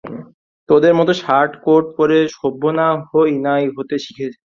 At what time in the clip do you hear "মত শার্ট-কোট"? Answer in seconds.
0.95-1.83